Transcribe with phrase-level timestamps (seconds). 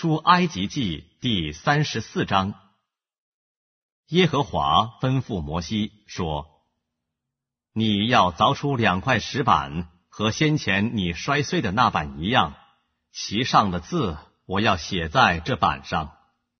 [0.00, 2.54] 出埃及记第三十四章，
[4.06, 6.46] 耶和华吩咐摩西说
[7.74, 12.54] ：“你要凿出两块石板，和先前你摔碎的那板一样，
[13.12, 14.16] 其上的字
[14.46, 16.16] 我要写在这板上。